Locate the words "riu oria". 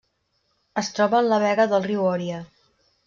1.91-2.41